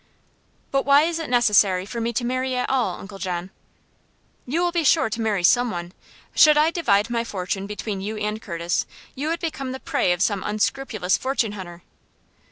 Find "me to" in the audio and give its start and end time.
2.01-2.25